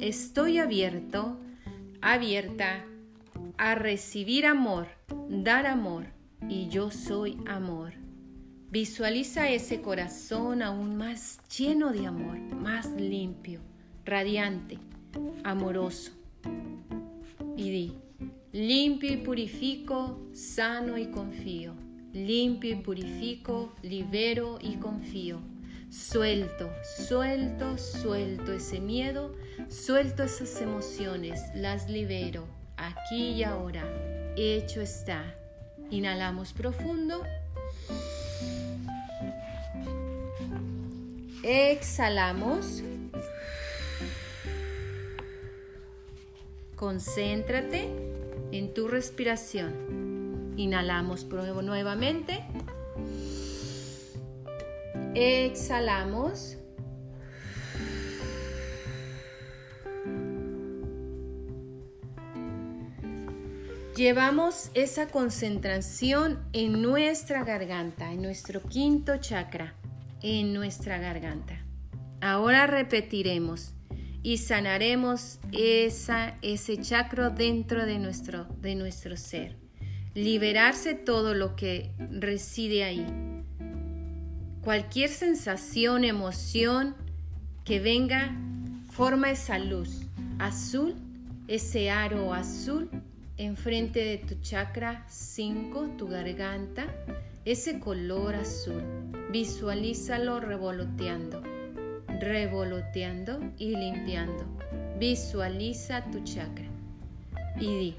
estoy 0.00 0.58
abierto, 0.58 1.40
abierta 2.02 2.84
a 3.56 3.74
recibir 3.74 4.44
amor, 4.44 4.88
dar 5.28 5.66
amor 5.66 6.06
y 6.48 6.68
yo 6.68 6.90
soy 6.90 7.38
amor. 7.46 7.94
Visualiza 8.70 9.48
ese 9.48 9.80
corazón 9.80 10.60
aún 10.60 10.96
más 10.96 11.40
lleno 11.56 11.92
de 11.92 12.06
amor, 12.06 12.38
más 12.38 12.90
limpio, 12.90 13.60
radiante, 14.04 14.78
amoroso. 15.42 16.12
Y 17.56 17.70
di, 17.70 18.01
limpio 18.52 19.10
y 19.10 19.16
purifico, 19.16 20.20
sano 20.32 20.98
y 20.98 21.06
confío. 21.06 21.74
Limpio 22.12 22.72
y 22.72 22.76
purifico, 22.76 23.74
libero 23.82 24.58
y 24.60 24.76
confío. 24.76 25.40
Suelto, 25.90 26.70
suelto, 26.82 27.78
suelto 27.78 28.52
ese 28.52 28.80
miedo, 28.80 29.34
suelto 29.68 30.22
esas 30.22 30.60
emociones, 30.60 31.40
las 31.54 31.88
libero 31.88 32.46
aquí 32.76 33.30
y 33.30 33.42
ahora. 33.42 33.84
Hecho 34.36 34.80
está. 34.82 35.34
Inhalamos 35.90 36.52
profundo. 36.52 37.22
Exhalamos. 41.42 42.82
Concéntrate 46.76 48.11
en 48.52 48.72
tu 48.74 48.88
respiración. 48.88 50.54
Inhalamos 50.56 51.24
nuevamente. 51.62 52.44
Exhalamos. 55.14 56.58
Llevamos 63.96 64.70
esa 64.74 65.08
concentración 65.08 66.38
en 66.52 66.80
nuestra 66.80 67.44
garganta, 67.44 68.12
en 68.12 68.22
nuestro 68.22 68.62
quinto 68.62 69.18
chakra 69.18 69.74
en 70.22 70.54
nuestra 70.54 70.98
garganta. 70.98 71.58
Ahora 72.20 72.66
repetiremos 72.66 73.74
y 74.22 74.38
sanaremos 74.38 75.38
esa, 75.52 76.36
ese 76.42 76.80
chakra 76.80 77.30
dentro 77.30 77.86
de 77.86 77.98
nuestro, 77.98 78.46
de 78.60 78.74
nuestro 78.74 79.16
ser. 79.16 79.56
Liberarse 80.14 80.94
todo 80.94 81.34
lo 81.34 81.56
que 81.56 81.90
reside 82.10 82.84
ahí. 82.84 83.06
Cualquier 84.62 85.10
sensación, 85.10 86.04
emoción 86.04 86.94
que 87.64 87.80
venga, 87.80 88.36
forma 88.90 89.30
esa 89.30 89.58
luz 89.58 90.02
azul, 90.38 90.94
ese 91.48 91.90
aro 91.90 92.34
azul 92.34 92.88
enfrente 93.44 94.04
de 94.04 94.18
tu 94.18 94.34
chakra 94.40 95.04
5, 95.08 95.94
tu 95.98 96.08
garganta, 96.08 96.86
ese 97.44 97.80
color 97.80 98.34
azul. 98.34 98.82
Visualízalo 99.30 100.40
revoloteando, 100.40 101.42
revoloteando 102.22 103.40
y 103.58 103.76
limpiando. 103.76 104.44
Visualiza 104.98 106.04
tu 106.10 106.22
chakra 106.22 106.66
y 107.60 107.66
di, 107.66 107.96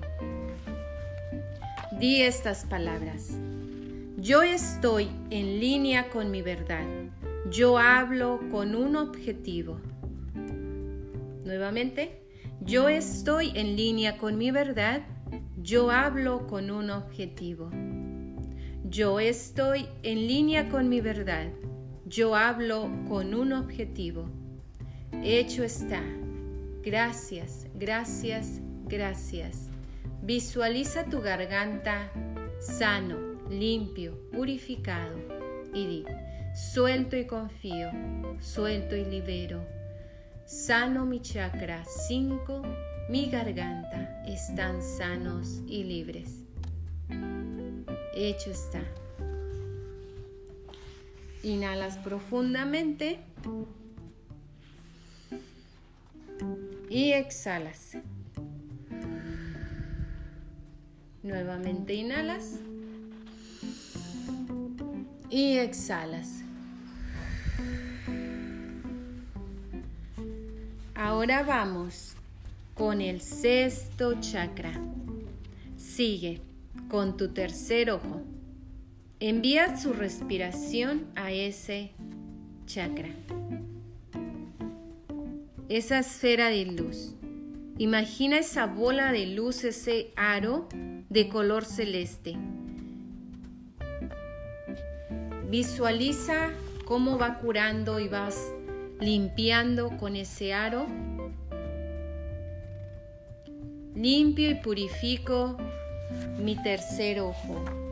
di 2.00 2.22
estas 2.22 2.66
palabras. 2.66 3.38
Yo 4.18 4.42
estoy 4.42 5.10
en 5.30 5.60
línea 5.60 6.10
con 6.10 6.32
mi 6.32 6.42
verdad. 6.42 6.86
Yo 7.52 7.78
hablo 7.78 8.40
con 8.52 8.76
un 8.76 8.96
objetivo. 8.96 9.80
Nuevamente, 11.44 12.22
yo 12.62 12.88
estoy 12.88 13.52
en 13.56 13.76
línea 13.76 14.18
con 14.18 14.38
mi 14.38 14.52
verdad. 14.52 15.02
Yo 15.62 15.92
hablo 15.92 16.48
con 16.48 16.72
un 16.72 16.90
objetivo. 16.90 17.70
Yo 18.86 19.20
estoy 19.20 19.88
en 20.04 20.28
línea 20.28 20.70
con 20.70 20.88
mi 20.88 21.02
verdad. 21.02 21.48
Yo 22.06 22.36
hablo 22.36 22.90
con 23.08 23.34
un 23.34 23.54
objetivo. 23.54 24.30
Hecho 25.24 25.64
está. 25.64 26.02
Gracias, 26.84 27.68
gracias, 27.76 28.60
gracias. 28.86 29.70
Visualiza 30.22 31.06
tu 31.06 31.22
garganta 31.22 32.12
sano, 32.60 33.18
limpio, 33.50 34.18
purificado 34.32 35.18
y 35.74 35.86
di, 35.86 36.06
suelto 36.54 37.16
y 37.18 37.26
confío, 37.26 37.92
suelto 38.40 38.96
y 38.96 39.06
libero. 39.06 39.66
Sano 40.46 41.06
mi 41.06 41.22
chakra 41.22 41.84
5, 41.86 42.62
mi 43.10 43.30
garganta 43.30 44.24
están 44.26 44.82
sanos 44.82 45.62
y 45.68 45.84
libres 45.84 46.44
hecho 48.16 48.52
está. 48.52 48.82
Inhalas 51.44 51.98
profundamente 51.98 53.20
y 56.90 57.12
exhalas. 57.12 57.98
Nuevamente 61.22 61.94
inhalas 61.96 62.60
y 65.30 65.58
exhalas. 65.58 66.44
Ahora 70.96 71.44
vamos 71.44 72.14
con 72.76 73.02
el 73.02 73.20
sexto 73.20 74.20
chakra. 74.22 74.80
Sigue 75.78 76.42
con 76.90 77.18
tu 77.18 77.30
tercer 77.30 77.92
ojo. 77.92 78.22
Envía 79.26 79.78
su 79.78 79.94
respiración 79.94 81.06
a 81.16 81.32
ese 81.32 81.92
chakra, 82.66 83.08
esa 85.70 86.00
esfera 86.00 86.50
de 86.50 86.66
luz. 86.66 87.16
Imagina 87.78 88.40
esa 88.40 88.66
bola 88.66 89.14
de 89.14 89.28
luz, 89.28 89.64
ese 89.64 90.12
aro 90.18 90.68
de 91.08 91.30
color 91.30 91.64
celeste. 91.64 92.36
Visualiza 95.50 96.50
cómo 96.84 97.18
va 97.18 97.38
curando 97.38 98.02
y 98.02 98.10
vas 98.10 98.52
limpiando 99.00 99.96
con 100.00 100.18
ese 100.18 100.54
aro 100.54 100.86
Limpio 103.96 104.52
y 104.52 104.56
purifico 104.56 105.56
mi 106.40 106.62
tercer 106.62 107.22
ojo. 107.22 107.83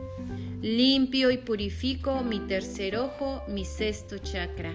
Limpio 0.62 1.32
y 1.32 1.38
purifico 1.38 2.22
mi 2.22 2.38
tercer 2.38 2.96
ojo, 2.96 3.42
mi 3.48 3.64
sexto 3.64 4.18
chakra. 4.18 4.72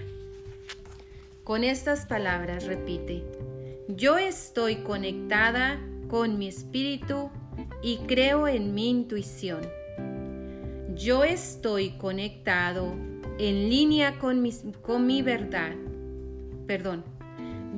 Con 1.45 1.63
estas 1.63 2.06
palabras 2.06 2.65
repite, 2.65 3.23
yo 3.88 4.17
estoy 4.17 4.84
conectada 4.84 5.80
con 6.10 6.38
mi 6.38 6.50
espíritu 6.50 7.30
y 7.82 8.00
creo 8.00 8.50
en 8.50 8.73
mi 8.73 8.89
intuición. 8.89 9.62
Yo 10.93 11.23
estoy 11.23 11.91
conectado 11.91 12.93
en 13.39 13.69
línea 13.69 14.19
con 14.19 14.41
mi, 14.41 14.52
con 14.82 15.08
mi 15.08 15.21
verdad. 15.21 15.71
Perdón. 16.67 17.06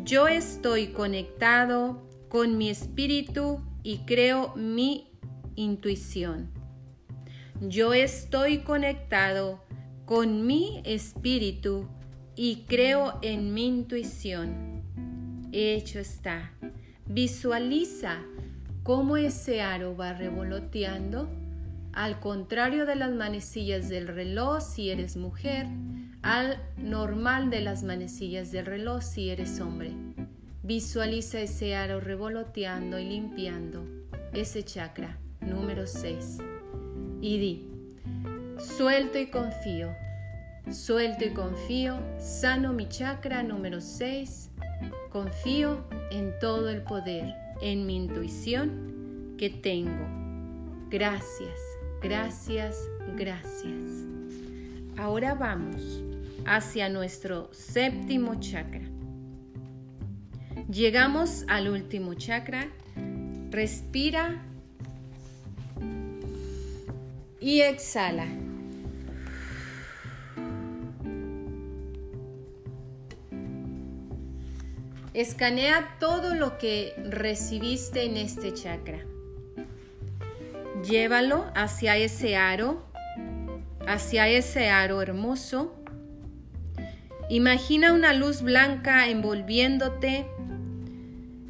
Yo 0.03 0.27
estoy 0.27 0.87
conectado 0.87 2.01
con 2.27 2.57
mi 2.57 2.71
espíritu 2.71 3.61
y 3.83 3.99
creo 3.99 4.55
mi 4.55 5.11
intuición. 5.55 6.58
Yo 7.61 7.93
estoy 7.93 8.59
conectado 8.59 9.61
con 10.05 10.47
mi 10.47 10.81
espíritu 10.85 11.89
y 12.33 12.63
creo 12.69 13.19
en 13.21 13.53
mi 13.53 13.67
intuición. 13.67 14.81
Hecho 15.51 15.99
está. 15.99 16.53
Visualiza 17.05 18.19
cómo 18.83 19.17
ese 19.17 19.61
aro 19.61 19.97
va 19.97 20.13
revoloteando 20.13 21.29
al 21.91 22.21
contrario 22.21 22.85
de 22.85 22.95
las 22.95 23.11
manecillas 23.11 23.89
del 23.89 24.07
reloj 24.07 24.61
si 24.61 24.89
eres 24.89 25.17
mujer, 25.17 25.67
al 26.21 26.63
normal 26.77 27.49
de 27.49 27.59
las 27.59 27.83
manecillas 27.83 28.53
del 28.53 28.67
reloj 28.67 29.01
si 29.01 29.31
eres 29.31 29.59
hombre. 29.59 29.91
Visualiza 30.63 31.41
ese 31.41 31.75
aro 31.75 31.99
revoloteando 31.99 32.99
y 32.99 33.09
limpiando 33.09 33.83
ese 34.31 34.63
chakra 34.63 35.19
número 35.41 35.87
6. 35.87 36.37
Y 37.21 37.37
di, 37.37 37.65
suelto 38.57 39.19
y 39.19 39.27
confío, 39.27 39.93
suelto 40.71 41.25
y 41.25 41.31
confío, 41.31 41.99
sano 42.17 42.71
mi 42.71 42.87
chakra 42.87 43.43
número 43.43 43.81
6, 43.81 44.51
confío 45.11 45.83
en 46.11 46.33
todo 46.39 46.69
el 46.69 46.81
poder, 46.81 47.33
en 47.61 47.85
mi 47.85 47.97
intuición 47.97 49.35
que 49.37 49.49
tengo. 49.49 50.07
Gracias, 50.89 51.59
gracias, 52.01 52.77
gracias. 53.17 54.05
Ahora 54.97 55.33
vamos 55.33 56.03
hacia 56.45 56.89
nuestro 56.89 57.49
séptimo 57.51 58.35
chakra. 58.39 58.87
Llegamos 60.71 61.45
al 61.47 61.67
último 61.69 62.13
chakra. 62.13 62.69
Respira 63.49 64.43
y 67.49 67.61
exhala. 67.63 68.27
Escanea 75.15 75.95
todo 75.99 76.35
lo 76.35 76.59
que 76.59 76.93
recibiste 77.09 78.03
en 78.03 78.17
este 78.17 78.53
chakra. 78.53 78.99
Llévalo 80.87 81.47
hacia 81.55 81.97
ese 81.97 82.37
aro, 82.37 82.85
hacia 83.87 84.27
ese 84.27 84.69
aro 84.69 85.01
hermoso. 85.01 85.73
Imagina 87.31 87.93
una 87.93 88.13
luz 88.13 88.43
blanca 88.43 89.09
envolviéndote, 89.09 90.27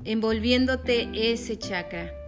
envolviéndote 0.05 1.09
ese 1.13 1.59
chakra. 1.59 2.18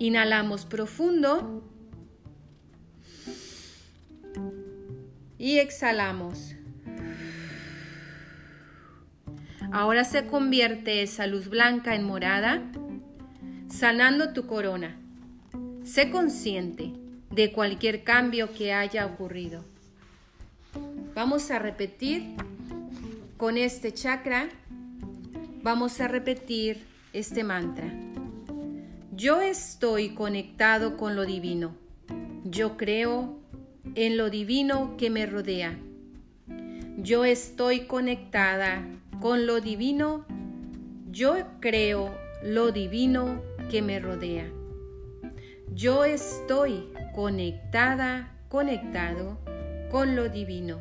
Inhalamos 0.00 0.64
profundo 0.64 1.62
y 5.36 5.58
exhalamos. 5.58 6.54
Ahora 9.70 10.04
se 10.04 10.26
convierte 10.26 11.02
esa 11.02 11.26
luz 11.26 11.48
blanca 11.48 11.94
en 11.94 12.04
morada, 12.04 12.62
sanando 13.68 14.32
tu 14.32 14.46
corona. 14.46 14.98
Sé 15.84 16.10
consciente 16.10 16.94
de 17.30 17.52
cualquier 17.52 18.02
cambio 18.02 18.54
que 18.54 18.72
haya 18.72 19.04
ocurrido. 19.04 19.66
Vamos 21.14 21.50
a 21.50 21.58
repetir 21.58 22.36
con 23.36 23.58
este 23.58 23.92
chakra, 23.92 24.48
vamos 25.62 26.00
a 26.00 26.08
repetir 26.08 26.86
este 27.12 27.44
mantra. 27.44 28.09
Yo 29.20 29.42
estoy 29.42 30.14
conectado 30.14 30.96
con 30.96 31.14
lo 31.14 31.26
divino. 31.26 31.76
Yo 32.42 32.78
creo 32.78 33.36
en 33.94 34.16
lo 34.16 34.30
divino 34.30 34.94
que 34.96 35.10
me 35.10 35.26
rodea. 35.26 35.78
Yo 36.96 37.26
estoy 37.26 37.80
conectada 37.80 38.82
con 39.20 39.46
lo 39.46 39.60
divino, 39.60 40.24
yo 41.10 41.34
creo 41.60 42.16
lo 42.42 42.72
divino 42.72 43.42
que 43.70 43.82
me 43.82 44.00
rodea. 44.00 44.50
Yo 45.74 46.06
estoy 46.06 46.88
conectada, 47.14 48.38
conectado 48.48 49.36
con 49.90 50.16
lo 50.16 50.30
divino. 50.30 50.80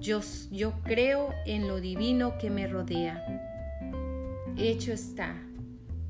Yo, 0.00 0.18
yo 0.50 0.72
creo 0.82 1.32
en 1.46 1.68
lo 1.68 1.80
divino 1.80 2.38
que 2.38 2.50
me 2.50 2.66
rodea. 2.66 3.24
Hecho 4.56 4.92
está, 4.92 5.36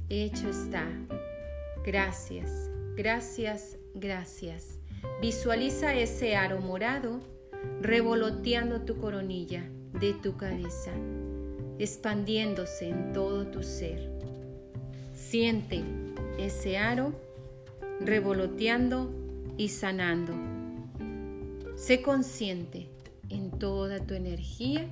hecho 0.08 0.48
está. 0.48 0.86
Gracias, 1.84 2.70
gracias, 2.96 3.76
gracias. 3.94 4.78
Visualiza 5.20 5.94
ese 5.94 6.36
aro 6.36 6.60
morado 6.60 7.20
revoloteando 7.80 8.82
tu 8.82 8.96
coronilla 8.98 9.64
de 10.00 10.14
tu 10.14 10.36
cabeza 10.36 10.92
expandiéndose 11.78 12.88
en 12.88 13.12
todo 13.12 13.46
tu 13.48 13.62
ser. 13.62 14.10
Siente 15.12 15.82
ese 16.38 16.78
aro 16.78 17.12
revoloteando 18.00 19.10
y 19.56 19.68
sanando. 19.68 20.32
Sé 21.74 22.02
consciente 22.02 22.88
en 23.28 23.50
toda 23.50 24.06
tu 24.06 24.14
energía 24.14 24.86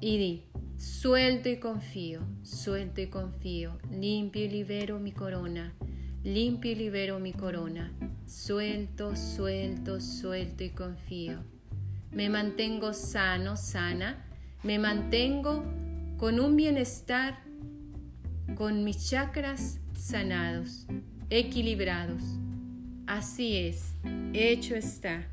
y 0.00 0.18
di, 0.18 0.44
suelto 0.78 1.48
y 1.48 1.58
confío, 1.58 2.20
suelto 2.42 3.00
y 3.00 3.06
confío, 3.06 3.78
limpio 3.90 4.44
y 4.44 4.48
libero 4.48 4.98
mi 4.98 5.12
corona, 5.12 5.74
limpio 6.22 6.72
y 6.72 6.74
libero 6.74 7.18
mi 7.18 7.32
corona, 7.32 7.92
suelto, 8.26 9.16
suelto, 9.16 10.00
suelto 10.00 10.64
y 10.64 10.70
confío. 10.70 11.38
Me 12.10 12.28
mantengo 12.28 12.92
sano, 12.92 13.56
sana, 13.56 14.26
me 14.62 14.78
mantengo 14.78 15.64
con 16.18 16.40
un 16.40 16.56
bienestar, 16.56 17.38
con 18.54 18.84
mis 18.84 19.08
chakras 19.08 19.80
sanados, 19.94 20.86
equilibrados. 21.30 22.22
Así 23.06 23.56
es, 23.56 23.94
hecho 24.32 24.74
está. 24.74 25.26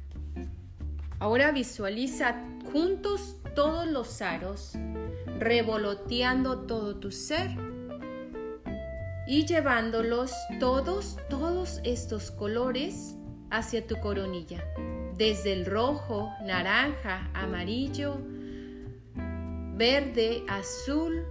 Ahora 1.20 1.52
visualiza 1.52 2.36
juntos 2.72 3.38
todos 3.56 3.88
los 3.88 4.22
aros, 4.22 4.74
revoloteando 5.40 6.62
todo 6.62 6.96
tu 6.98 7.12
ser 7.12 7.52
y 9.28 9.46
llevándolos 9.46 10.34
todos, 10.60 11.18
todos 11.30 11.80
estos 11.84 12.32
colores 12.32 13.16
hacia 13.50 13.86
tu 13.86 14.00
coronilla, 14.00 14.64
desde 15.18 15.54
el 15.54 15.66
rojo, 15.66 16.32
naranja, 16.46 17.30
amarillo, 17.34 18.18
verde, 19.76 20.44
azul, 20.48 21.26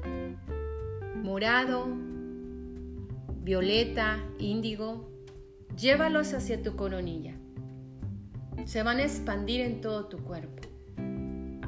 morado, 1.23 1.87
violeta, 3.43 4.19
índigo. 4.38 5.11
Llévalos 5.77 6.35
hacia 6.35 6.62
tu 6.62 6.77
coronilla. 6.77 7.35
Se 8.67 8.83
van 8.83 8.99
a 8.99 9.05
expandir 9.05 9.61
en 9.62 9.81
todo 9.81 10.07
tu 10.07 10.19
cuerpo, 10.19 10.62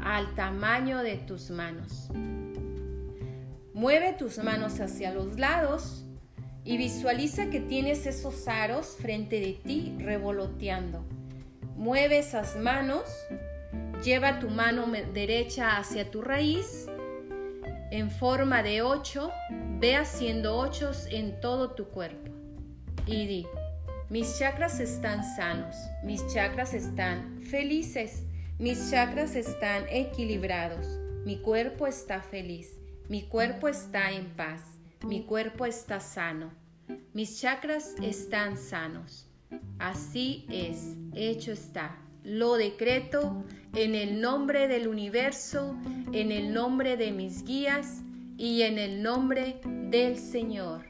al 0.04 0.34
tamaño 0.36 1.02
de 1.02 1.16
tus 1.16 1.50
manos. 1.50 2.08
Mueve 3.72 4.12
tus 4.12 4.38
manos 4.38 4.78
hacia 4.78 5.12
los 5.12 5.38
lados 5.38 6.04
y 6.62 6.76
visualiza 6.76 7.50
que 7.50 7.58
tienes 7.58 8.06
esos 8.06 8.46
aros 8.46 8.96
frente 9.00 9.40
de 9.40 9.54
ti 9.54 9.96
revoloteando. 9.98 11.04
Mueve 11.76 12.18
esas 12.18 12.56
manos 12.56 13.02
Lleva 14.04 14.38
tu 14.38 14.50
mano 14.50 14.86
derecha 15.14 15.78
hacia 15.78 16.10
tu 16.10 16.20
raíz 16.20 16.86
en 17.90 18.10
forma 18.10 18.62
de 18.62 18.82
ocho. 18.82 19.30
Ve 19.80 19.96
haciendo 19.96 20.58
ochos 20.58 21.06
en 21.10 21.40
todo 21.40 21.70
tu 21.70 21.88
cuerpo. 21.88 22.30
Y 23.06 23.26
di, 23.26 23.46
mis 24.10 24.38
chakras 24.38 24.78
están 24.78 25.24
sanos, 25.24 25.74
mis 26.02 26.26
chakras 26.26 26.74
están 26.74 27.40
felices, 27.50 28.24
mis 28.58 28.90
chakras 28.90 29.34
están 29.36 29.84
equilibrados, 29.90 30.86
mi 31.24 31.38
cuerpo 31.38 31.86
está 31.86 32.20
feliz, 32.20 32.78
Mi 33.08 33.22
cuerpo 33.22 33.68
está 33.68 34.12
en 34.12 34.30
paz. 34.30 34.62
Mi 35.06 35.24
cuerpo 35.24 35.66
está 35.66 36.00
sano. 36.00 36.50
Mis 37.12 37.38
chakras 37.38 37.94
están 38.02 38.56
sanos. 38.56 39.26
Así 39.78 40.46
es, 40.48 40.96
hecho 41.14 41.52
está. 41.52 41.98
Lo 42.22 42.54
decreto 42.54 43.44
en 43.74 43.94
el 43.94 44.22
nombre 44.22 44.68
del 44.68 44.88
universo, 44.88 45.76
en 46.12 46.32
el 46.32 46.54
nombre 46.54 46.96
de 46.96 47.12
mis 47.12 47.44
guías 47.44 48.00
y 48.38 48.62
en 48.62 48.78
el 48.78 49.02
nombre 49.02 49.60
del 49.90 50.16
Señor. 50.16 50.86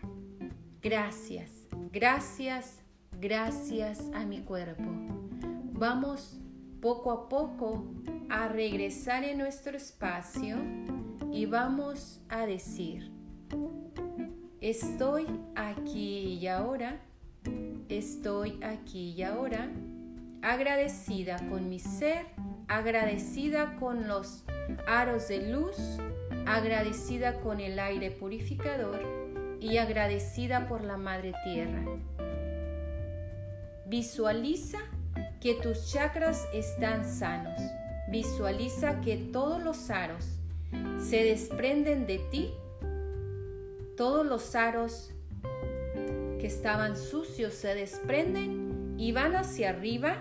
Gracias, 0.80 1.50
gracias, 1.90 2.78
gracias 3.20 3.98
a 4.14 4.24
mi 4.24 4.42
cuerpo. 4.42 4.84
Vamos 5.72 6.38
poco 6.84 7.12
a 7.12 7.28
poco 7.30 7.82
a 8.28 8.46
regresar 8.46 9.24
en 9.24 9.38
nuestro 9.38 9.74
espacio 9.74 10.58
y 11.32 11.46
vamos 11.46 12.20
a 12.28 12.44
decir, 12.44 13.10
estoy 14.60 15.26
aquí 15.56 16.38
y 16.38 16.46
ahora, 16.46 17.00
estoy 17.88 18.62
aquí 18.62 19.14
y 19.16 19.22
ahora, 19.22 19.70
agradecida 20.42 21.38
con 21.48 21.70
mi 21.70 21.78
ser, 21.78 22.26
agradecida 22.68 23.76
con 23.76 24.06
los 24.06 24.44
aros 24.86 25.28
de 25.28 25.50
luz, 25.50 25.78
agradecida 26.44 27.40
con 27.40 27.60
el 27.60 27.78
aire 27.78 28.10
purificador 28.10 29.00
y 29.58 29.78
agradecida 29.78 30.68
por 30.68 30.84
la 30.84 30.98
Madre 30.98 31.32
Tierra. 31.44 31.82
Visualiza 33.86 34.80
que 35.44 35.54
tus 35.54 35.92
chakras 35.92 36.48
están 36.54 37.04
sanos. 37.04 37.60
Visualiza 38.08 39.02
que 39.02 39.18
todos 39.18 39.62
los 39.62 39.90
aros 39.90 40.24
se 40.98 41.22
desprenden 41.22 42.06
de 42.06 42.18
ti, 42.30 42.54
todos 43.94 44.24
los 44.24 44.54
aros 44.54 45.12
que 46.40 46.46
estaban 46.46 46.96
sucios 46.96 47.52
se 47.52 47.74
desprenden 47.74 48.94
y 48.96 49.12
van 49.12 49.36
hacia 49.36 49.68
arriba 49.68 50.16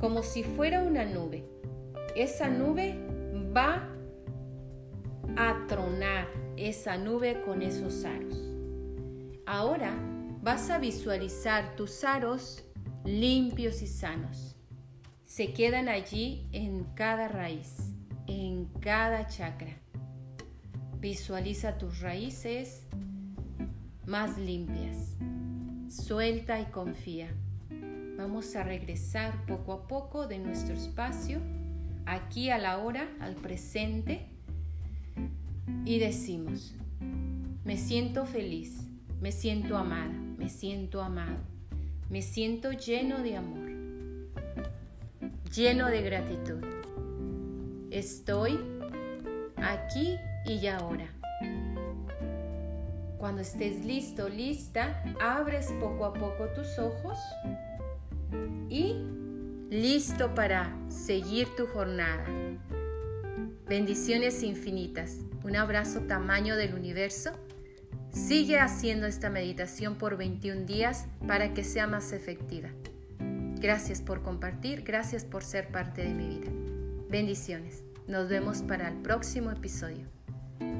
como 0.00 0.22
si 0.22 0.42
fuera 0.42 0.82
una 0.82 1.04
nube. 1.04 1.44
Esa 2.14 2.48
nube 2.48 2.96
va 3.54 3.86
a 5.36 5.66
tronar 5.68 6.28
esa 6.56 6.96
nube 6.96 7.42
con 7.44 7.60
esos 7.60 8.06
aros. 8.06 8.40
Ahora 9.44 9.92
vas 10.40 10.70
a 10.70 10.78
visualizar 10.78 11.76
tus 11.76 12.04
aros 12.04 12.65
limpios 13.06 13.82
y 13.82 13.86
sanos. 13.86 14.56
Se 15.24 15.52
quedan 15.52 15.88
allí 15.88 16.48
en 16.52 16.84
cada 16.94 17.28
raíz, 17.28 17.94
en 18.26 18.66
cada 18.80 19.28
chakra. 19.28 19.78
Visualiza 20.98 21.78
tus 21.78 22.00
raíces 22.00 22.82
más 24.06 24.36
limpias. 24.38 25.16
Suelta 25.88 26.60
y 26.60 26.64
confía. 26.66 27.32
Vamos 28.18 28.56
a 28.56 28.64
regresar 28.64 29.46
poco 29.46 29.72
a 29.72 29.86
poco 29.86 30.26
de 30.26 30.38
nuestro 30.38 30.74
espacio, 30.74 31.40
aquí 32.06 32.50
a 32.50 32.58
la 32.58 32.78
hora, 32.78 33.08
al 33.20 33.36
presente, 33.36 34.26
y 35.84 35.98
decimos, 35.98 36.74
me 37.64 37.76
siento 37.76 38.26
feliz, 38.26 38.88
me 39.20 39.30
siento 39.30 39.76
amada, 39.76 40.14
me 40.38 40.48
siento 40.48 41.02
amado 41.02 41.55
me 42.08 42.22
siento 42.22 42.70
lleno 42.72 43.18
de 43.18 43.36
amor, 43.36 43.68
lleno 45.52 45.88
de 45.88 46.02
gratitud. 46.02 46.64
Estoy 47.90 48.60
aquí 49.56 50.16
y 50.44 50.66
ahora. 50.68 51.12
Cuando 53.18 53.42
estés 53.42 53.84
listo, 53.84 54.28
lista, 54.28 55.02
abres 55.20 55.72
poco 55.80 56.04
a 56.04 56.12
poco 56.12 56.48
tus 56.54 56.78
ojos 56.78 57.18
y 58.68 58.94
listo 59.70 60.34
para 60.34 60.76
seguir 60.88 61.48
tu 61.56 61.66
jornada. 61.66 62.24
Bendiciones 63.66 64.44
infinitas. 64.44 65.18
Un 65.42 65.56
abrazo 65.56 66.02
tamaño 66.02 66.56
del 66.56 66.74
universo 66.74 67.32
Sigue 68.16 68.58
haciendo 68.58 69.06
esta 69.06 69.28
meditación 69.28 69.96
por 69.96 70.16
21 70.16 70.64
días 70.64 71.06
para 71.28 71.52
que 71.52 71.62
sea 71.62 71.86
más 71.86 72.12
efectiva. 72.12 72.70
Gracias 73.60 74.00
por 74.00 74.22
compartir, 74.22 74.82
gracias 74.82 75.26
por 75.26 75.44
ser 75.44 75.68
parte 75.68 76.02
de 76.02 76.14
mi 76.14 76.26
vida. 76.26 76.50
Bendiciones. 77.10 77.84
Nos 78.08 78.28
vemos 78.30 78.62
para 78.62 78.88
el 78.88 78.96
próximo 79.02 79.50
episodio. 79.50 80.08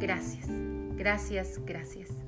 Gracias, 0.00 0.46
gracias, 0.96 1.60
gracias. 1.66 2.25